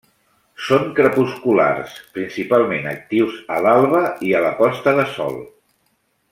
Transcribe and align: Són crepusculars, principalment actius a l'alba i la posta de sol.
Són 0.67 0.87
crepusculars, 0.99 1.93
principalment 2.17 2.89
actius 2.95 3.37
a 3.59 3.63
l'alba 3.67 4.03
i 4.31 4.35
la 4.49 4.53
posta 4.65 4.99
de 5.03 5.07
sol. 5.19 5.41